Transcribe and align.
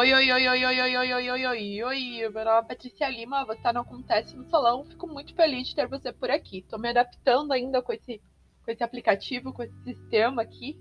Oi, 0.00 0.14
oi, 0.14 0.32
oi, 0.32 0.48
oi, 0.48 0.64
oi, 0.64 0.80
oi, 0.80 0.96
oi, 0.96 1.12
oi, 1.12 1.30
oi, 1.30 1.46
oi, 1.46 1.82
oi, 1.82 2.28
meu 2.30 2.42
nome 2.42 2.58
é 2.58 2.62
Patrícia 2.62 3.06
Lima, 3.06 3.44
você 3.44 3.60
tá 3.60 3.70
no 3.70 3.80
Acontece 3.80 4.34
no 4.34 4.48
Salão, 4.48 4.82
fico 4.82 5.06
muito 5.06 5.34
feliz 5.34 5.68
de 5.68 5.74
ter 5.74 5.86
você 5.86 6.10
por 6.10 6.30
aqui. 6.30 6.64
Tô 6.70 6.78
me 6.78 6.88
adaptando 6.88 7.52
ainda 7.52 7.82
com 7.82 7.92
esse, 7.92 8.18
com 8.64 8.70
esse 8.70 8.82
aplicativo, 8.82 9.52
com 9.52 9.62
esse 9.62 9.76
sistema 9.84 10.40
aqui, 10.40 10.74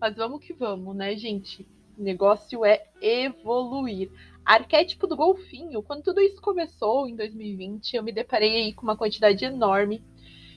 mas 0.00 0.16
vamos 0.16 0.42
que 0.42 0.54
vamos, 0.54 0.96
né, 0.96 1.14
gente? 1.14 1.68
O 1.98 2.02
negócio 2.02 2.64
é 2.64 2.82
evoluir. 3.02 4.10
Arquétipo 4.42 5.06
do 5.06 5.18
golfinho, 5.18 5.82
quando 5.82 6.04
tudo 6.04 6.22
isso 6.22 6.40
começou 6.40 7.06
em 7.06 7.14
2020, 7.14 7.92
eu 7.92 8.02
me 8.02 8.10
deparei 8.10 8.56
aí 8.56 8.72
com 8.72 8.84
uma 8.84 8.96
quantidade 8.96 9.44
enorme 9.44 10.02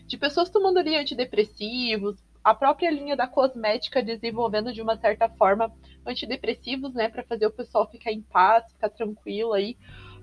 de 0.07 0.17
pessoas 0.17 0.49
tomando 0.49 0.77
ali 0.77 0.95
antidepressivos, 0.95 2.15
a 2.45 2.53
própria 2.53 2.91
linha 2.91 3.15
da 3.15 3.25
cosmética 3.25 4.03
desenvolvendo 4.03 4.71
de 4.71 4.79
uma 4.79 4.95
certa 4.95 5.27
forma 5.27 5.73
antidepressivos, 6.05 6.93
né, 6.93 7.09
para 7.09 7.23
fazer 7.23 7.47
o 7.47 7.51
pessoal 7.51 7.89
ficar 7.89 8.11
em 8.11 8.21
paz, 8.21 8.71
ficar 8.71 8.89
tranquilo 8.89 9.53
aí, 9.53 9.75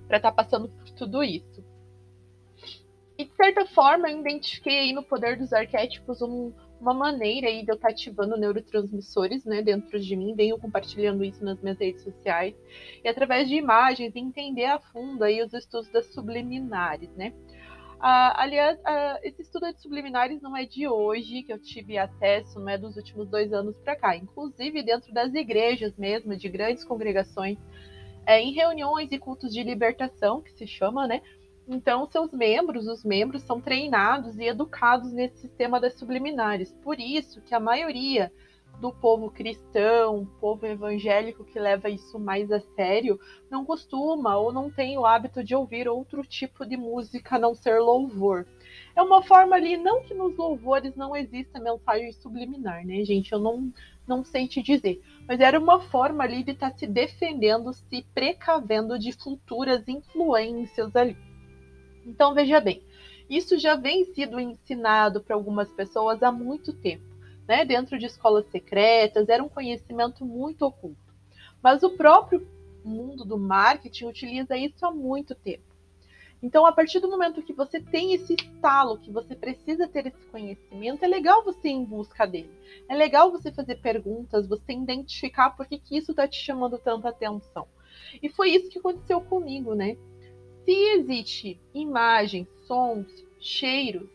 para 0.07 0.19
estar 0.19 0.31
tá 0.31 0.37
passando 0.37 0.69
por 0.69 0.89
tudo 0.91 1.25
isso. 1.25 1.65
E 3.19 3.25
de 3.25 3.35
certa 3.35 3.67
forma, 3.67 4.09
eu 4.09 4.21
identifiquei 4.21 4.79
aí 4.79 4.93
no 4.93 5.03
poder 5.03 5.37
dos 5.37 5.53
arquétipos 5.53 6.23
um, 6.23 6.53
uma 6.81 6.95
maneira 6.95 7.49
aí 7.49 7.65
de 7.65 7.73
eu 7.73 7.75
estar 7.75 7.89
tá 7.89 7.93
ativando 7.93 8.37
neurotransmissores, 8.37 9.45
né, 9.45 9.61
dentro 9.61 9.99
de 9.99 10.15
mim, 10.15 10.37
venho 10.37 10.57
compartilhando 10.61 11.25
isso 11.25 11.45
nas 11.45 11.61
minhas 11.61 11.81
redes 11.81 12.05
sociais, 12.05 12.55
e 13.03 13.09
através 13.09 13.49
de 13.49 13.57
imagens, 13.57 14.15
entender 14.15 14.67
a 14.67 14.79
fundo 14.79 15.25
aí 15.25 15.43
os 15.43 15.53
estudos 15.53 15.91
das 15.91 16.07
subliminares, 16.15 17.11
né. 17.17 17.33
Aliás, 18.03 18.81
esse 19.23 19.43
estudo 19.43 19.73
de 19.73 19.81
subliminares 19.81 20.43
não 20.43 20.57
é 20.57 20.67
de 20.67 20.89
hoje 20.89 21.45
que 21.45 21.53
eu 21.53 21.59
tive 21.59 21.97
acesso, 21.97 22.59
não 22.59 22.69
é 22.69 22.77
dos 22.77 22.97
últimos 22.97 23.29
dois 23.29 23.53
anos 23.53 23.77
para 23.79 23.95
cá. 23.95 24.17
Inclusive, 24.17 24.83
dentro 24.83 25.15
das 25.15 25.33
igrejas 25.35 25.97
mesmo, 25.97 26.37
de 26.37 26.49
grandes 26.49 26.83
congregações, 26.83 27.59
é, 28.27 28.41
em 28.41 28.53
reuniões 28.53 29.11
e 29.13 29.19
cultos 29.19 29.53
de 29.53 29.63
libertação, 29.63 30.43
que 30.43 30.53
se 30.53 30.67
chama, 30.67 31.07
né? 31.07 31.23
Então, 31.69 32.05
seus 32.11 32.33
membros, 32.33 32.89
os 32.89 33.05
membros, 33.05 33.43
são 33.43 33.61
treinados 33.61 34.37
e 34.37 34.45
educados 34.45 35.13
nesse 35.13 35.39
sistema 35.39 35.79
das 35.79 35.95
subliminares. 35.95 36.73
Por 36.83 36.99
isso 36.99 37.41
que 37.41 37.55
a 37.55 37.61
maioria 37.61 38.33
do 38.83 38.93
povo 38.93 39.31
cristão, 39.31 40.29
povo 40.41 40.67
evangélico 40.67 41.45
que 41.45 41.57
leva 41.57 41.89
isso 41.89 42.19
mais 42.19 42.51
a 42.51 42.59
sério, 42.75 43.19
não 43.49 43.65
costuma 43.65 44.37
ou 44.37 44.53
não 44.53 44.73
tem 44.73 44.99
o 44.99 45.07
hábito 45.07 45.45
de 45.45 45.55
ouvir 45.55 45.89
outro 45.89 46.23
tipo 46.27 46.67
de 46.67 46.77
música 46.77 47.37
a 47.37 47.39
não 47.39 47.55
ser 47.55 47.79
louvor. 47.79 48.45
É 48.97 49.01
uma 49.01 49.23
forma 49.23 49.55
ali, 49.55 49.77
não 49.77 50.03
que 50.03 50.13
nos 50.13 50.37
louvores 50.37 50.97
não 50.97 51.15
exista 51.15 51.61
mensagem 51.61 52.11
subliminar, 52.11 52.85
né, 52.85 53.05
gente? 53.05 53.31
Eu 53.33 53.39
não, 53.39 53.73
não 54.05 54.25
sei 54.25 54.49
te 54.49 54.61
dizer. 54.61 55.01
Mas 55.29 55.39
era 55.39 55.61
uma 55.61 55.81
forma 55.83 56.25
ali 56.25 56.43
de 56.43 56.51
estar 56.51 56.73
tá 56.73 56.77
se 56.77 56.87
defendendo, 56.89 57.73
se 57.73 58.05
precavendo 58.13 58.99
de 58.99 59.13
futuras 59.13 59.87
influências 59.87 60.97
ali. 60.97 61.17
Então, 62.05 62.35
veja 62.35 62.59
bem, 62.59 62.83
isso 63.31 63.57
já 63.61 63.77
vem 63.77 64.05
sido 64.07 64.41
ensinado 64.41 65.23
para 65.23 65.37
algumas 65.37 65.71
pessoas 65.71 66.21
há 66.21 66.33
muito 66.33 66.73
tempo 66.73 67.12
né, 67.53 67.67
dentro 67.67 67.99
de 67.99 68.07
escolas 68.07 68.47
secretas, 68.47 69.29
era 69.29 69.45
um 69.45 69.49
conhecimento 69.49 70.25
muito 70.25 70.63
oculto. 70.65 70.97
Mas 71.63 71.83
o 71.83 71.91
próprio 71.91 72.49
mundo 72.83 73.27
do 73.27 73.39
marketing 73.39 74.07
utiliza 74.07 74.57
isso 74.57 74.87
há 74.87 74.91
muito 74.91 75.35
tempo. 75.35 75.71
Então, 76.43 76.65
a 76.65 76.73
partir 76.73 76.99
do 76.99 77.11
momento 77.11 77.43
que 77.43 77.53
você 77.53 77.79
tem 77.79 78.15
esse 78.15 78.33
estalo, 78.33 78.97
que 78.97 79.13
você 79.13 79.37
precisa 79.37 79.87
ter 79.87 80.07
esse 80.07 80.25
conhecimento, 80.29 81.05
é 81.05 81.07
legal 81.07 81.45
você 81.45 81.69
ir 81.69 81.73
em 81.73 81.85
busca 81.85 82.27
dele. 82.27 82.51
É 82.89 82.97
legal 82.97 83.31
você 83.31 83.53
fazer 83.53 83.77
perguntas, 83.83 84.49
você 84.49 84.73
identificar 84.73 85.51
por 85.51 85.67
que, 85.67 85.79
que 85.79 85.99
isso 85.99 86.13
está 86.13 86.27
te 86.27 86.43
chamando 86.43 86.79
tanta 86.79 87.11
atenção. 87.11 87.69
E 88.23 88.31
foi 88.31 88.49
isso 88.49 88.71
que 88.71 88.79
aconteceu 88.79 89.21
comigo, 89.21 89.75
né? 89.75 89.99
Se 90.65 90.73
existe 90.73 91.61
imagens, 91.75 92.49
sons, 92.67 93.07
cheiros, 93.39 94.09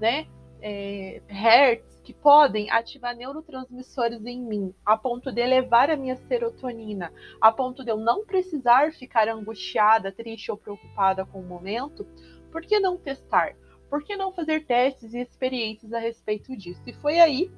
né? 0.00 0.26
É, 0.60 1.22
hertz, 1.28 1.89
que 2.10 2.14
podem 2.14 2.68
ativar 2.70 3.14
neurotransmissores 3.14 4.26
em 4.26 4.40
mim, 4.40 4.74
a 4.84 4.96
ponto 4.96 5.30
de 5.30 5.40
elevar 5.40 5.90
a 5.90 5.96
minha 5.96 6.16
serotonina, 6.16 7.12
a 7.40 7.52
ponto 7.52 7.84
de 7.84 7.90
eu 7.92 7.96
não 7.96 8.26
precisar 8.26 8.92
ficar 8.92 9.28
angustiada, 9.28 10.10
triste 10.10 10.50
ou 10.50 10.56
preocupada 10.56 11.24
com 11.24 11.38
o 11.38 11.46
momento, 11.46 12.04
por 12.50 12.62
que 12.62 12.80
não 12.80 12.98
testar? 12.98 13.54
Por 13.88 14.02
que 14.02 14.16
não 14.16 14.32
fazer 14.32 14.66
testes 14.66 15.14
e 15.14 15.20
experiências 15.20 15.92
a 15.92 16.00
respeito 16.00 16.56
disso? 16.56 16.82
E 16.84 16.92
foi 16.94 17.20
aí 17.20 17.48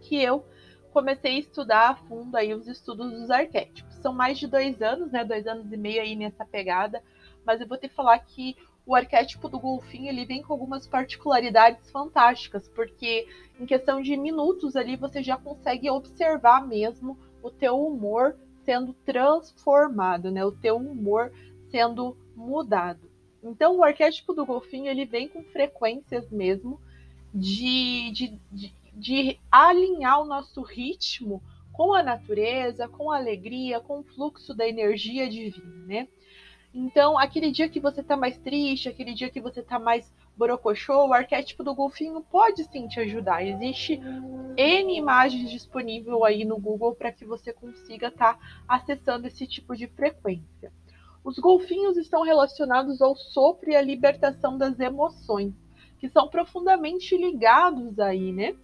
que 0.00 0.20
eu 0.20 0.44
comecei 0.92 1.36
a 1.36 1.38
estudar 1.38 1.90
a 1.90 1.94
fundo 1.94 2.36
aí 2.36 2.52
os 2.52 2.66
estudos 2.66 3.12
dos 3.12 3.30
arquétipos. 3.30 3.94
São 3.94 4.12
mais 4.12 4.40
de 4.40 4.48
dois 4.48 4.82
anos, 4.82 5.12
né? 5.12 5.24
Dois 5.24 5.46
anos 5.46 5.72
e 5.72 5.76
meio 5.76 6.02
aí 6.02 6.16
nessa 6.16 6.44
pegada, 6.44 7.00
mas 7.46 7.60
eu 7.60 7.68
vou 7.68 7.78
te 7.78 7.88
falar 7.88 8.18
que 8.18 8.56
o 8.84 8.94
arquétipo 8.94 9.48
do 9.48 9.58
golfinho 9.58 10.08
ele 10.08 10.24
vem 10.24 10.42
com 10.42 10.52
algumas 10.52 10.86
particularidades 10.86 11.90
fantásticas, 11.90 12.68
porque 12.68 13.28
em 13.60 13.66
questão 13.66 14.02
de 14.02 14.16
minutos 14.16 14.74
ali 14.74 14.96
você 14.96 15.22
já 15.22 15.36
consegue 15.36 15.88
observar 15.88 16.66
mesmo 16.66 17.16
o 17.42 17.50
teu 17.50 17.80
humor 17.80 18.36
sendo 18.64 18.92
transformado, 19.04 20.30
né? 20.30 20.44
O 20.44 20.52
teu 20.52 20.76
humor 20.76 21.32
sendo 21.70 22.16
mudado. 22.34 23.10
Então 23.42 23.76
o 23.76 23.84
arquétipo 23.84 24.32
do 24.32 24.46
golfinho 24.46 24.90
ele 24.90 25.04
vem 25.04 25.28
com 25.28 25.42
frequências 25.44 26.30
mesmo 26.30 26.80
de, 27.32 28.10
de, 28.12 28.40
de, 28.50 28.74
de 28.92 29.38
alinhar 29.50 30.20
o 30.20 30.26
nosso 30.26 30.60
ritmo 30.62 31.42
com 31.72 31.94
a 31.94 32.02
natureza, 32.02 32.86
com 32.86 33.10
a 33.10 33.16
alegria, 33.16 33.80
com 33.80 34.00
o 34.00 34.04
fluxo 34.04 34.54
da 34.54 34.68
energia 34.68 35.28
divina, 35.28 35.86
né? 35.86 36.08
Então, 36.74 37.18
aquele 37.18 37.50
dia 37.50 37.68
que 37.68 37.78
você 37.78 38.02
tá 38.02 38.16
mais 38.16 38.38
triste, 38.38 38.88
aquele 38.88 39.12
dia 39.12 39.28
que 39.28 39.40
você 39.40 39.62
tá 39.62 39.78
mais 39.78 40.10
borocochô, 40.36 41.06
o 41.06 41.12
arquétipo 41.12 41.62
do 41.62 41.74
golfinho 41.74 42.22
pode 42.22 42.64
sim 42.64 42.88
te 42.88 42.98
ajudar. 43.00 43.46
Existe 43.46 44.00
N 44.56 44.96
imagens 44.96 45.50
disponível 45.50 46.24
aí 46.24 46.44
no 46.44 46.58
Google 46.58 46.94
para 46.94 47.12
que 47.12 47.26
você 47.26 47.52
consiga 47.52 48.08
estar 48.08 48.34
tá 48.34 48.40
acessando 48.66 49.26
esse 49.26 49.46
tipo 49.46 49.76
de 49.76 49.86
frequência. 49.86 50.72
Os 51.22 51.38
golfinhos 51.38 51.96
estão 51.96 52.22
relacionados 52.22 53.02
ao 53.02 53.14
sopro 53.14 53.70
e 53.70 53.76
à 53.76 53.82
libertação 53.82 54.56
das 54.56 54.80
emoções, 54.80 55.54
que 55.98 56.08
são 56.08 56.26
profundamente 56.28 57.16
ligados 57.16 57.98
aí, 57.98 58.32
né? 58.32 58.56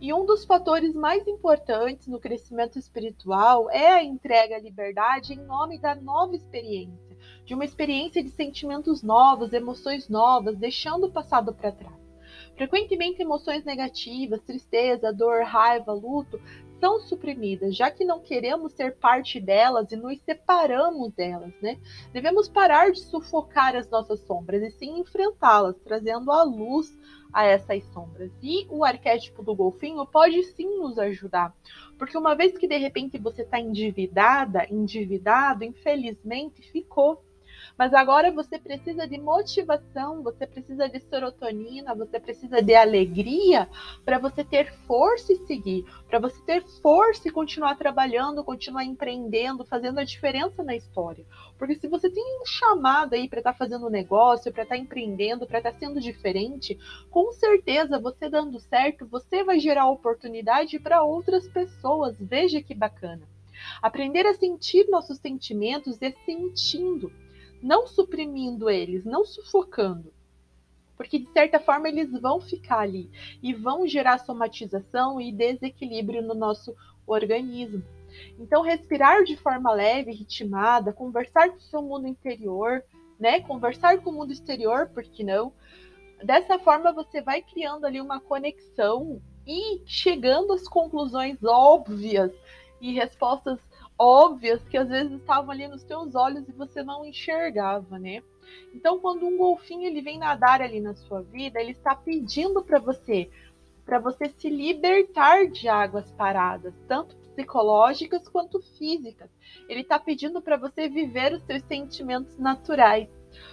E 0.00 0.14
um 0.14 0.24
dos 0.24 0.46
fatores 0.46 0.94
mais 0.94 1.28
importantes 1.28 2.06
no 2.06 2.18
crescimento 2.18 2.78
espiritual 2.78 3.68
é 3.68 3.86
a 3.88 4.02
entrega 4.02 4.56
à 4.56 4.58
liberdade 4.58 5.34
em 5.34 5.44
nome 5.44 5.78
da 5.78 5.94
nova 5.94 6.34
experiência, 6.34 7.18
de 7.44 7.52
uma 7.52 7.66
experiência 7.66 8.24
de 8.24 8.30
sentimentos 8.30 9.02
novos, 9.02 9.52
emoções 9.52 10.08
novas, 10.08 10.56
deixando 10.56 11.08
o 11.08 11.12
passado 11.12 11.52
para 11.52 11.72
trás. 11.72 12.00
Frequentemente, 12.56 13.20
emoções 13.20 13.62
negativas, 13.62 14.40
tristeza, 14.40 15.12
dor, 15.12 15.44
raiva, 15.44 15.92
luto, 15.92 16.40
são 16.80 16.98
suprimidas, 16.98 17.76
já 17.76 17.90
que 17.90 18.04
não 18.04 18.20
queremos 18.20 18.72
ser 18.72 18.96
parte 18.96 19.38
delas 19.38 19.92
e 19.92 19.96
nos 19.96 20.18
separamos 20.22 21.12
delas, 21.12 21.52
né? 21.60 21.78
Devemos 22.12 22.48
parar 22.48 22.90
de 22.90 23.00
sufocar 23.00 23.76
as 23.76 23.88
nossas 23.88 24.20
sombras 24.20 24.62
e 24.62 24.70
sim 24.70 24.98
enfrentá-las, 24.98 25.76
trazendo 25.84 26.32
a 26.32 26.42
luz 26.42 26.96
a 27.32 27.44
essas 27.44 27.84
sombras. 27.92 28.32
E 28.42 28.66
o 28.70 28.84
arquétipo 28.84 29.42
do 29.42 29.54
golfinho 29.54 30.04
pode 30.06 30.42
sim 30.42 30.78
nos 30.78 30.98
ajudar, 30.98 31.54
porque 31.98 32.16
uma 32.16 32.34
vez 32.34 32.56
que 32.56 32.66
de 32.66 32.78
repente 32.78 33.18
você 33.18 33.42
está 33.42 33.60
endividada, 33.60 34.66
endividado, 34.70 35.62
infelizmente 35.62 36.62
ficou 36.72 37.22
mas 37.80 37.94
agora 37.94 38.30
você 38.30 38.58
precisa 38.58 39.08
de 39.08 39.16
motivação, 39.16 40.22
você 40.22 40.46
precisa 40.46 40.86
de 40.86 41.00
serotonina, 41.00 41.94
você 41.94 42.20
precisa 42.20 42.60
de 42.60 42.74
alegria 42.74 43.66
para 44.04 44.18
você 44.18 44.44
ter 44.44 44.70
força 44.86 45.32
e 45.32 45.46
seguir, 45.46 45.86
para 46.06 46.18
você 46.18 46.38
ter 46.42 46.62
força 46.82 47.26
e 47.26 47.30
continuar 47.30 47.76
trabalhando, 47.76 48.44
continuar 48.44 48.84
empreendendo, 48.84 49.64
fazendo 49.64 49.98
a 49.98 50.04
diferença 50.04 50.62
na 50.62 50.76
história. 50.76 51.24
Porque 51.58 51.74
se 51.74 51.88
você 51.88 52.10
tem 52.10 52.22
um 52.42 52.44
chamado 52.44 53.14
aí 53.14 53.26
para 53.26 53.38
estar 53.38 53.52
tá 53.52 53.58
fazendo 53.58 53.88
negócio, 53.88 54.52
para 54.52 54.64
estar 54.64 54.74
tá 54.74 54.78
empreendendo, 54.78 55.46
para 55.46 55.56
estar 55.56 55.72
tá 55.72 55.78
sendo 55.78 56.02
diferente, 56.02 56.78
com 57.10 57.32
certeza 57.32 57.98
você 57.98 58.28
dando 58.28 58.60
certo, 58.60 59.06
você 59.06 59.42
vai 59.42 59.58
gerar 59.58 59.88
oportunidade 59.88 60.78
para 60.78 61.02
outras 61.02 61.48
pessoas. 61.48 62.14
Veja 62.20 62.60
que 62.60 62.74
bacana. 62.74 63.22
Aprender 63.80 64.26
a 64.26 64.34
sentir 64.34 64.86
nossos 64.90 65.16
sentimentos 65.16 65.96
é 66.02 66.10
sentindo 66.26 67.10
não 67.62 67.86
suprimindo 67.86 68.68
eles, 68.70 69.04
não 69.04 69.24
sufocando. 69.24 70.12
Porque 70.96 71.18
de 71.18 71.32
certa 71.32 71.58
forma 71.58 71.88
eles 71.88 72.10
vão 72.20 72.40
ficar 72.40 72.80
ali 72.80 73.10
e 73.42 73.54
vão 73.54 73.86
gerar 73.86 74.18
somatização 74.18 75.20
e 75.20 75.32
desequilíbrio 75.32 76.22
no 76.22 76.34
nosso 76.34 76.74
organismo. 77.06 77.82
Então, 78.38 78.62
respirar 78.62 79.24
de 79.24 79.36
forma 79.36 79.72
leve, 79.72 80.12
ritmada, 80.12 80.92
conversar 80.92 81.50
com 81.50 81.56
o 81.56 81.62
seu 81.62 81.80
mundo 81.80 82.06
interior, 82.06 82.82
né? 83.18 83.40
Conversar 83.40 83.98
com 83.98 84.10
o 84.10 84.12
mundo 84.12 84.32
exterior, 84.32 84.88
por 84.88 85.02
que 85.02 85.22
não? 85.22 85.52
Dessa 86.22 86.58
forma, 86.58 86.92
você 86.92 87.22
vai 87.22 87.40
criando 87.40 87.86
ali 87.86 88.00
uma 88.00 88.20
conexão 88.20 89.22
e 89.46 89.80
chegando 89.86 90.52
às 90.52 90.68
conclusões 90.68 91.42
óbvias 91.42 92.32
e 92.80 92.92
respostas 92.92 93.58
óbvias 94.00 94.66
que 94.66 94.78
às 94.78 94.88
vezes 94.88 95.12
estavam 95.12 95.50
ali 95.50 95.68
nos 95.68 95.84
teus 95.84 96.14
olhos 96.14 96.48
e 96.48 96.52
você 96.52 96.82
não 96.82 97.04
enxergava, 97.04 97.98
né? 97.98 98.22
Então, 98.74 98.98
quando 98.98 99.26
um 99.26 99.36
golfinho 99.36 99.86
ele 99.86 100.00
vem 100.00 100.18
nadar 100.18 100.62
ali 100.62 100.80
na 100.80 100.94
sua 100.94 101.20
vida, 101.20 101.60
ele 101.60 101.72
está 101.72 101.94
pedindo 101.94 102.62
para 102.62 102.78
você, 102.78 103.30
para 103.84 103.98
você 103.98 104.30
se 104.30 104.48
libertar 104.48 105.48
de 105.48 105.68
águas 105.68 106.10
paradas, 106.12 106.74
tanto 106.88 107.14
psicológicas 107.16 108.26
quanto 108.26 108.60
físicas. 108.78 109.30
Ele 109.68 109.82
está 109.82 109.98
pedindo 109.98 110.40
para 110.40 110.56
você 110.56 110.88
viver 110.88 111.34
os 111.34 111.42
seus 111.42 111.62
sentimentos 111.64 112.38
naturais. 112.38 113.08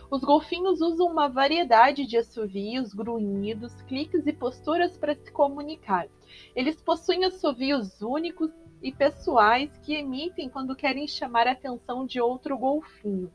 Os 0.09 0.21
golfinhos 0.21 0.79
usam 0.79 1.07
uma 1.07 1.27
variedade 1.27 2.05
de 2.05 2.17
assovios, 2.17 2.94
grunhidos, 2.94 3.81
cliques 3.81 4.25
e 4.25 4.31
posturas 4.31 4.97
para 4.97 5.13
se 5.13 5.29
comunicar. 5.31 6.07
Eles 6.55 6.81
possuem 6.81 7.25
assovios 7.25 8.01
únicos 8.01 8.49
e 8.81 8.91
pessoais 8.91 9.69
que 9.79 9.95
emitem 9.95 10.50
quando 10.50 10.75
querem 10.75 11.07
chamar 11.07 11.47
a 11.47 11.51
atenção 11.51 12.06
de 12.06 12.21
outro 12.21 12.57
golfinho. 12.57 13.31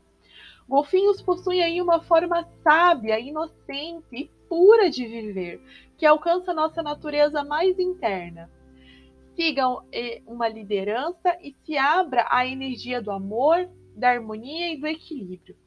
Golfinhos 0.67 1.21
possuem 1.21 1.61
aí 1.61 1.81
uma 1.81 2.01
forma 2.01 2.47
sábia, 2.63 3.19
inocente 3.19 4.07
e 4.11 4.29
pura 4.47 4.89
de 4.89 5.05
viver, 5.05 5.61
que 5.97 6.05
alcança 6.05 6.53
nossa 6.53 6.81
natureza 6.81 7.43
mais 7.43 7.77
interna. 7.77 8.49
Sigam 9.35 9.83
eh, 9.91 10.21
uma 10.25 10.47
liderança 10.47 11.37
e 11.41 11.53
se 11.63 11.77
abra 11.77 12.25
à 12.29 12.47
energia 12.47 13.01
do 13.01 13.11
amor, 13.11 13.69
da 13.95 14.09
harmonia 14.09 14.73
e 14.73 14.77
do 14.79 14.87
equilíbrio. 14.87 15.57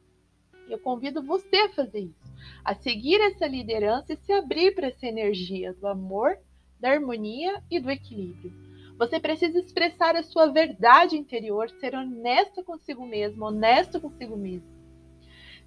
Eu 0.69 0.79
convido 0.79 1.23
você 1.23 1.57
a 1.57 1.73
fazer 1.73 2.01
isso, 2.01 2.35
a 2.65 2.75
seguir 2.75 3.21
essa 3.21 3.47
liderança 3.47 4.13
e 4.13 4.17
se 4.17 4.33
abrir 4.33 4.75
para 4.75 4.89
essa 4.89 5.07
energia 5.07 5.73
do 5.75 5.87
amor, 5.87 6.39
da 6.81 6.91
harmonia 6.91 7.63
e 7.71 7.79
do 7.79 7.91
equilíbrio. 7.91 8.66
Você 8.99 9.21
precisa 9.21 9.59
expressar 9.59 10.17
a 10.17 10.23
sua 10.23 10.47
verdade 10.47 11.17
interior, 11.17 11.69
ser 11.69 11.95
honesto 11.95 12.65
consigo 12.65 13.05
mesmo, 13.05 13.45
honesto 13.45 14.01
consigo 14.01 14.37
mesmo. 14.37 14.75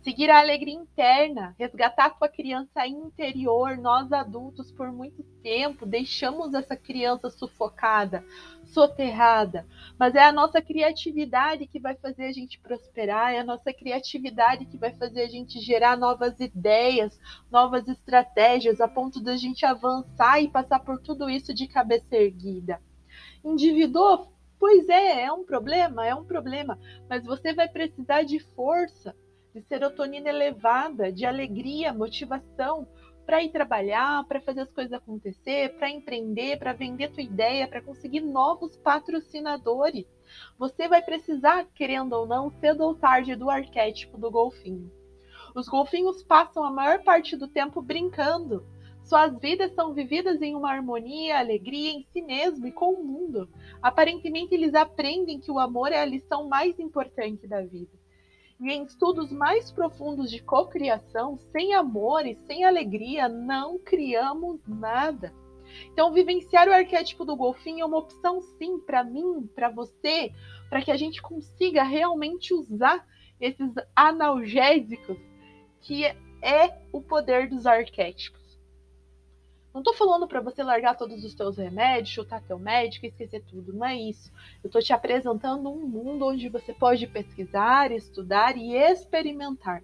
Seguir 0.01 0.31
a 0.31 0.39
alegria 0.39 0.73
interna, 0.73 1.53
resgatar 1.59 2.07
a 2.07 2.17
sua 2.17 2.29
criança 2.29 2.87
interior. 2.87 3.77
Nós 3.77 4.11
adultos, 4.11 4.71
por 4.71 4.91
muito 4.91 5.21
tempo, 5.43 5.85
deixamos 5.85 6.53
essa 6.53 6.75
criança 6.75 7.29
sufocada, 7.29 8.25
soterrada. 8.63 9.67
Mas 9.99 10.15
é 10.15 10.23
a 10.23 10.31
nossa 10.31 10.61
criatividade 10.61 11.67
que 11.67 11.79
vai 11.79 11.95
fazer 11.95 12.25
a 12.25 12.31
gente 12.31 12.59
prosperar, 12.59 13.33
é 13.33 13.39
a 13.39 13.43
nossa 13.43 13.73
criatividade 13.73 14.65
que 14.65 14.77
vai 14.77 14.93
fazer 14.95 15.21
a 15.21 15.29
gente 15.29 15.59
gerar 15.59 15.97
novas 15.97 16.39
ideias, 16.39 17.19
novas 17.51 17.87
estratégias, 17.87 18.79
a 18.79 18.87
ponto 18.87 19.21
da 19.21 19.35
gente 19.35 19.65
avançar 19.65 20.41
e 20.41 20.47
passar 20.47 20.79
por 20.79 20.99
tudo 20.99 21.29
isso 21.29 21.53
de 21.53 21.67
cabeça 21.67 22.15
erguida. 22.15 22.81
Endividou? 23.43 24.31
Pois 24.59 24.87
é, 24.89 25.23
é 25.23 25.31
um 25.31 25.43
problema, 25.43 26.05
é 26.05 26.13
um 26.13 26.25
problema. 26.25 26.77
Mas 27.09 27.25
você 27.25 27.53
vai 27.53 27.67
precisar 27.67 28.23
de 28.23 28.39
força 28.39 29.15
de 29.53 29.61
serotonina 29.61 30.29
elevada, 30.29 31.11
de 31.11 31.25
alegria, 31.25 31.93
motivação 31.93 32.87
para 33.25 33.43
ir 33.43 33.51
trabalhar, 33.51 34.25
para 34.27 34.41
fazer 34.41 34.61
as 34.61 34.71
coisas 34.71 34.93
acontecer, 34.93 35.77
para 35.77 35.89
empreender, 35.89 36.57
para 36.57 36.73
vender 36.73 37.11
tua 37.11 37.21
ideia, 37.21 37.67
para 37.67 37.81
conseguir 37.81 38.21
novos 38.21 38.75
patrocinadores. 38.77 40.07
Você 40.57 40.87
vai 40.87 41.01
precisar, 41.01 41.65
querendo 41.75 42.13
ou 42.13 42.25
não, 42.25 42.49
cedo 42.59 42.83
ou 42.83 42.95
tarde 42.95 43.35
do 43.35 43.49
arquétipo 43.49 44.17
do 44.17 44.31
golfinho. 44.31 44.91
Os 45.55 45.67
golfinhos 45.67 46.23
passam 46.23 46.63
a 46.63 46.71
maior 46.71 47.03
parte 47.03 47.35
do 47.35 47.47
tempo 47.47 47.81
brincando. 47.81 48.65
Suas 49.03 49.37
vidas 49.39 49.73
são 49.73 49.93
vividas 49.93 50.41
em 50.41 50.55
uma 50.55 50.71
harmonia, 50.71 51.39
alegria 51.39 51.91
em 51.91 52.03
si 52.11 52.21
mesmo 52.21 52.67
e 52.67 52.71
com 52.71 52.93
o 52.93 53.03
mundo. 53.03 53.49
Aparentemente, 53.81 54.53
eles 54.53 54.75
aprendem 54.75 55.39
que 55.39 55.51
o 55.51 55.59
amor 55.59 55.91
é 55.91 55.99
a 55.99 56.05
lição 56.05 56.47
mais 56.47 56.77
importante 56.79 57.47
da 57.47 57.61
vida. 57.61 57.97
E 58.59 58.71
em 58.71 58.83
estudos 58.83 59.31
mais 59.31 59.71
profundos 59.71 60.29
de 60.29 60.43
cocriação, 60.43 61.37
sem 61.51 61.73
amor 61.73 62.25
e 62.25 62.37
sem 62.45 62.65
alegria, 62.65 63.27
não 63.27 63.79
criamos 63.79 64.59
nada. 64.67 65.33
Então, 65.91 66.11
vivenciar 66.11 66.67
o 66.67 66.73
arquétipo 66.73 67.23
do 67.23 67.35
golfinho 67.35 67.81
é 67.81 67.85
uma 67.85 67.97
opção, 67.97 68.41
sim, 68.41 68.79
para 68.79 69.03
mim, 69.03 69.49
para 69.55 69.69
você, 69.69 70.31
para 70.69 70.81
que 70.81 70.91
a 70.91 70.97
gente 70.97 71.21
consiga 71.21 71.83
realmente 71.83 72.53
usar 72.53 73.05
esses 73.39 73.71
analgésicos 73.95 75.17
que 75.81 76.05
é 76.05 76.81
o 76.91 77.01
poder 77.01 77.49
dos 77.49 77.65
arquétipos. 77.65 78.48
Não 79.73 79.83
tô 79.83 79.93
falando 79.93 80.27
para 80.27 80.41
você 80.41 80.63
largar 80.63 80.97
todos 80.97 81.23
os 81.23 81.35
teus 81.35 81.57
remédios, 81.57 82.09
chutar 82.09 82.41
teu 82.41 82.57
médico 82.57 83.05
e 83.05 83.09
esquecer 83.09 83.43
tudo, 83.43 83.71
não 83.71 83.85
é 83.85 83.95
isso. 83.95 84.31
Eu 84.63 84.69
tô 84.69 84.79
te 84.79 84.91
apresentando 84.91 85.69
um 85.69 85.87
mundo 85.87 86.25
onde 86.25 86.49
você 86.49 86.73
pode 86.73 87.05
pesquisar, 87.05 87.91
estudar 87.91 88.57
e 88.57 88.75
experimentar. 88.75 89.83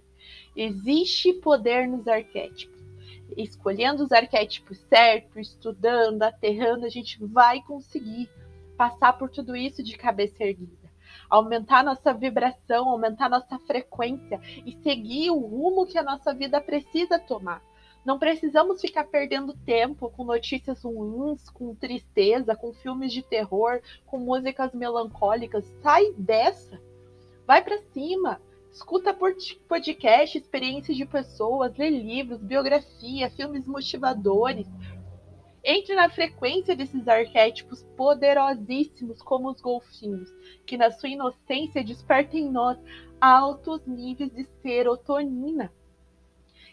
Existe 0.56 1.32
poder 1.34 1.86
nos 1.86 2.08
arquétipos. 2.08 2.84
Escolhendo 3.36 4.04
os 4.04 4.10
arquétipos 4.10 4.78
certos, 4.88 5.50
estudando, 5.50 6.22
aterrando, 6.22 6.84
a 6.84 6.88
gente 6.88 7.24
vai 7.24 7.62
conseguir 7.62 8.28
passar 8.76 9.12
por 9.12 9.30
tudo 9.30 9.54
isso 9.54 9.84
de 9.84 9.96
cabeça 9.96 10.42
erguida. 10.42 10.90
Aumentar 11.30 11.84
nossa 11.84 12.12
vibração, 12.12 12.88
aumentar 12.88 13.28
nossa 13.28 13.58
frequência 13.60 14.40
e 14.64 14.72
seguir 14.82 15.30
o 15.30 15.38
rumo 15.38 15.86
que 15.86 15.98
a 15.98 16.02
nossa 16.02 16.34
vida 16.34 16.60
precisa 16.60 17.18
tomar 17.18 17.62
não 18.06 18.20
precisamos 18.20 18.80
ficar 18.80 19.02
perdendo 19.02 19.52
tempo 19.66 20.08
com 20.10 20.22
notícias 20.22 20.84
ruins, 20.84 21.50
com 21.50 21.74
tristeza, 21.74 22.54
com 22.54 22.72
filmes 22.72 23.12
de 23.12 23.20
terror, 23.20 23.82
com 24.06 24.16
músicas 24.16 24.72
melancólicas. 24.72 25.64
Sai 25.82 26.12
dessa. 26.16 26.80
Vai 27.44 27.64
para 27.64 27.82
cima. 27.92 28.40
Escuta 28.72 29.12
podcast, 29.12 30.38
experiências 30.38 30.96
de 30.96 31.04
pessoas, 31.04 31.76
lê 31.76 31.90
livros, 31.90 32.40
biografia, 32.40 33.28
filmes 33.30 33.66
motivadores. 33.66 34.68
Entre 35.64 35.96
na 35.96 36.08
frequência 36.08 36.76
desses 36.76 37.08
arquétipos 37.08 37.82
poderosíssimos 37.96 39.20
como 39.20 39.50
os 39.50 39.60
golfinhos, 39.60 40.30
que 40.64 40.76
na 40.76 40.92
sua 40.92 41.08
inocência 41.08 41.82
despertam 41.82 42.38
em 42.38 42.48
nós 42.48 42.78
altos 43.20 43.84
níveis 43.84 44.32
de 44.32 44.46
serotonina. 44.62 45.72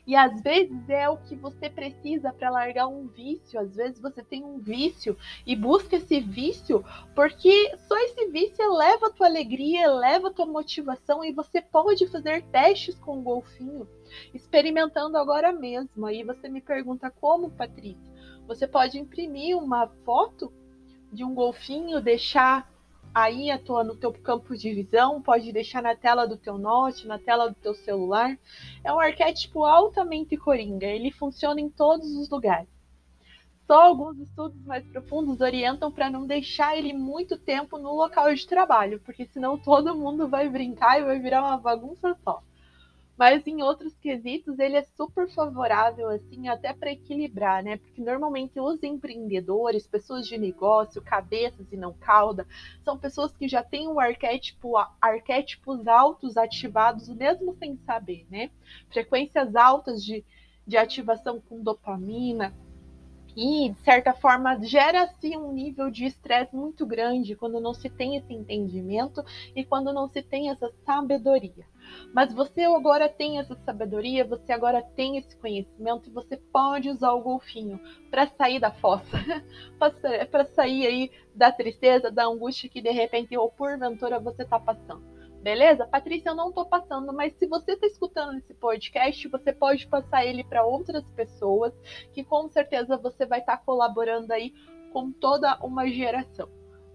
E 0.06 0.16
às 0.16 0.42
vezes 0.42 0.90
é 0.90 1.08
o 1.08 1.18
que 1.18 1.36
você 1.36 1.70
precisa 1.70 2.34
para 2.34 2.50
largar 2.50 2.88
um 2.88 3.08
vício. 3.08 3.60
Às 3.60 3.76
vezes 3.76 4.00
você 4.00 4.22
tem 4.22 4.44
um 4.44 4.60
vício 4.60 5.18
e 5.46 5.56
busca 5.56 5.96
esse 5.96 6.20
vício 6.20 6.84
porque 7.16 7.76
só 7.88 7.98
esse 8.00 8.28
vício 8.28 8.62
eleva 8.62 9.08
a 9.08 9.12
tua 9.12 9.28
alegria, 9.28 9.86
eleva 9.86 10.28
a 10.28 10.34
tua 10.34 10.46
motivação 10.46 11.24
e 11.24 11.32
você 11.32 11.62
pode 11.62 12.08
fazer 12.08 12.44
testes 12.44 13.00
com 13.00 13.20
o 13.20 13.22
golfinho, 13.22 13.88
experimentando 14.34 15.18
agora 15.18 15.54
mesmo. 15.54 16.06
Aí 16.06 16.24
você 16.24 16.50
me 16.50 16.60
pergunta 16.60 17.10
como, 17.10 17.52
Patrícia? 17.52 18.12
Você 18.46 18.68
pode 18.68 19.00
imprimir 19.00 19.58
uma 19.58 19.88
foto 20.04 20.52
de 21.12 21.24
um 21.24 21.34
golfinho, 21.34 22.02
deixar 22.02 22.73
aí 23.14 23.52
atua 23.52 23.84
no 23.84 23.96
teu 23.96 24.12
campo 24.12 24.56
de 24.56 24.74
visão, 24.74 25.22
pode 25.22 25.52
deixar 25.52 25.82
na 25.82 25.96
tela 25.96 26.26
do 26.26 26.38
teu 26.38 26.58
note, 26.58 27.08
na 27.08 27.20
tela 27.20 27.50
do 27.50 27.56
teu 27.56 27.74
celular. 27.74 28.38
É 28.84 28.92
um 28.92 29.00
arquétipo 29.00 29.64
altamente 29.64 30.36
coringa, 30.38 30.88
ele 30.88 31.12
funciona 31.12 31.62
em 31.62 31.70
todos 31.70 32.16
os 32.16 32.30
lugares. 32.30 32.68
Só 33.68 33.82
alguns 33.82 34.18
estudos 34.20 34.62
mais 34.66 34.86
profundos 34.88 35.40
orientam 35.40 35.92
para 35.92 36.10
não 36.10 36.28
deixar 36.28 36.78
ele 36.78 36.94
muito 36.94 37.38
tempo 37.38 37.78
no 37.78 37.94
local 37.96 38.34
de 38.34 38.46
trabalho, 38.46 39.00
porque 39.06 39.26
senão 39.28 39.58
todo 39.58 39.96
mundo 39.96 40.28
vai 40.28 40.50
brincar 40.50 41.00
e 41.00 41.06
vai 41.06 41.20
virar 41.20 41.42
uma 41.42 41.58
bagunça 41.58 42.18
só 42.24 42.42
mas 43.18 43.46
em 43.46 43.62
outros 43.62 43.96
quesitos 43.98 44.58
ele 44.60 44.76
é 44.76 44.84
super 44.84 45.30
favorável, 45.30 46.10
assim, 46.10 46.48
até 46.48 46.74
para 46.74 46.92
equilibrar, 46.92 47.64
né? 47.64 47.78
Porque 47.78 48.02
normalmente 48.02 48.60
os 48.60 48.82
empreendedores, 48.82 49.88
pessoas 49.88 50.28
de 50.28 50.38
negócio, 50.38 51.02
cabeças 51.02 51.72
e 51.72 51.78
não 51.78 51.94
cauda, 51.94 52.48
são 52.84 52.98
pessoas 52.98 53.36
que 53.36 53.48
já 53.48 53.64
têm 53.64 53.88
o 53.88 54.00
arquétipo, 54.00 54.74
arquétipos 55.00 55.88
altos 55.88 56.38
ativados, 56.38 57.08
mesmo 57.10 57.56
sem 57.56 57.78
saber, 57.86 58.26
né? 58.30 58.50
Frequências 58.90 59.56
altas 59.56 60.04
de, 60.04 60.26
de 60.66 60.78
ativação 60.78 61.40
com 61.40 61.62
dopamina, 61.62 62.54
e, 63.36 63.70
de 63.70 63.80
certa 63.80 64.14
forma, 64.14 64.60
gera-se 64.62 65.36
um 65.38 65.52
nível 65.52 65.90
de 65.90 66.06
estresse 66.06 66.56
muito 66.56 66.86
grande 66.86 67.36
quando 67.36 67.60
não 67.60 67.74
se 67.74 67.90
tem 67.90 68.16
esse 68.16 68.34
entendimento 68.34 69.24
e 69.56 69.64
quando 69.64 69.92
não 69.92 70.08
se 70.08 70.22
tem 70.22 70.50
essa 70.50 70.72
sabedoria. 70.86 71.66
Mas 72.14 72.34
você 72.34 72.62
agora 72.62 73.10
tem 73.10 73.40
essa 73.40 73.56
sabedoria, 73.66 74.26
você 74.26 74.54
agora 74.54 74.82
tem 74.82 75.18
esse 75.18 75.36
conhecimento 75.38 76.10
e 76.10 76.14
você 76.14 76.38
pode 76.38 76.90
usar 76.90 77.12
o 77.12 77.22
golfinho 77.22 77.80
para 78.10 78.28
sair 78.28 78.60
da 78.60 78.72
fossa, 78.72 79.18
para 80.32 80.46
sair 80.46 80.88
aí 80.88 81.12
da 81.36 81.52
tristeza, 81.52 82.12
da 82.12 82.26
angústia 82.26 82.70
que 82.70 82.82
de 82.82 82.92
repente 82.92 83.38
ou 83.38 83.50
porventura 83.50 84.20
você 84.20 84.44
está 84.44 84.60
passando. 84.60 85.04
Beleza? 85.44 85.86
Patrícia, 85.86 86.30
eu 86.30 86.36
não 86.36 86.48
estou 86.48 86.66
passando, 86.66 87.12
mas 87.12 87.34
se 87.34 87.46
você 87.46 87.74
está 87.74 87.86
escutando 87.86 88.38
esse 88.38 88.54
podcast, 88.54 89.28
você 89.28 89.52
pode 89.52 89.86
passar 89.88 90.26
ele 90.26 90.42
para 90.42 90.64
outras 90.64 91.04
pessoas, 91.12 91.74
que 92.14 92.24
com 92.24 92.48
certeza 92.48 92.96
você 92.96 93.26
vai 93.26 93.40
estar 93.40 93.58
tá 93.58 93.64
colaborando 93.66 94.32
aí 94.32 94.54
com 94.94 95.12
toda 95.12 95.60
uma 95.62 95.86
geração. 95.86 96.48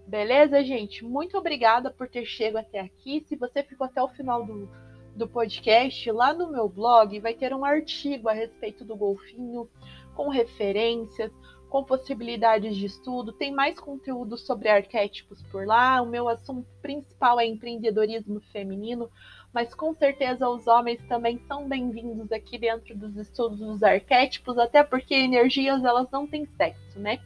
Beleza, 0.07 0.63
gente? 0.63 1.05
Muito 1.05 1.37
obrigada 1.37 1.91
por 1.91 2.09
ter 2.09 2.25
chegado 2.25 2.65
até 2.65 2.79
aqui. 2.79 3.23
Se 3.27 3.35
você 3.35 3.61
ficou 3.61 3.85
até 3.85 4.01
o 4.01 4.07
final 4.07 4.43
do, 4.43 4.67
do 5.15 5.27
podcast, 5.27 6.11
lá 6.11 6.33
no 6.33 6.51
meu 6.51 6.67
blog 6.67 7.19
vai 7.19 7.35
ter 7.35 7.53
um 7.53 7.63
artigo 7.63 8.29
a 8.29 8.33
respeito 8.33 8.83
do 8.83 8.95
golfinho, 8.95 9.69
com 10.15 10.27
referências, 10.27 11.31
com 11.69 11.83
possibilidades 11.83 12.75
de 12.75 12.85
estudo. 12.85 13.31
Tem 13.31 13.53
mais 13.53 13.79
conteúdo 13.79 14.37
sobre 14.37 14.67
arquétipos 14.67 15.41
por 15.43 15.65
lá. 15.65 16.01
O 16.01 16.05
meu 16.05 16.27
assunto 16.27 16.67
principal 16.81 17.39
é 17.39 17.45
empreendedorismo 17.45 18.41
feminino, 18.51 19.09
mas 19.53 19.73
com 19.73 19.93
certeza 19.93 20.49
os 20.49 20.67
homens 20.67 20.99
também 21.07 21.39
são 21.47 21.67
bem-vindos 21.67 22.31
aqui 22.31 22.57
dentro 22.57 22.97
dos 22.97 23.15
estudos 23.15 23.59
dos 23.59 23.83
arquétipos, 23.83 24.57
até 24.57 24.83
porque 24.83 25.13
energias 25.13 25.83
elas 25.83 26.09
não 26.11 26.27
têm 26.27 26.45
sexo, 26.57 26.99
né? 26.99 27.19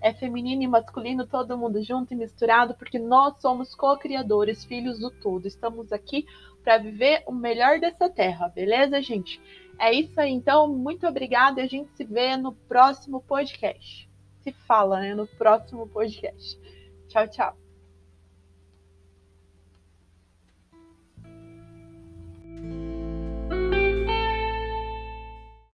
É 0.00 0.12
feminino 0.12 0.62
e 0.62 0.66
masculino, 0.68 1.26
todo 1.26 1.58
mundo 1.58 1.82
junto 1.82 2.12
e 2.12 2.16
misturado, 2.16 2.74
porque 2.74 2.98
nós 2.98 3.40
somos 3.40 3.74
co-criadores, 3.74 4.64
filhos 4.64 4.98
do 4.98 5.10
todo. 5.10 5.46
Estamos 5.46 5.92
aqui 5.92 6.26
para 6.62 6.78
viver 6.78 7.22
o 7.26 7.32
melhor 7.32 7.80
dessa 7.80 8.08
terra, 8.08 8.48
beleza, 8.48 9.00
gente? 9.00 9.40
É 9.78 9.92
isso 9.92 10.20
aí, 10.20 10.32
então. 10.32 10.68
Muito 10.68 11.06
obrigada 11.06 11.60
e 11.60 11.64
a 11.64 11.68
gente 11.68 11.90
se 11.96 12.04
vê 12.04 12.36
no 12.36 12.52
próximo 12.52 13.20
podcast. 13.22 14.08
Se 14.42 14.52
fala, 14.66 15.00
né? 15.00 15.14
No 15.14 15.26
próximo 15.26 15.88
podcast. 15.88 16.58
Tchau, 17.08 17.28
tchau. 17.28 17.67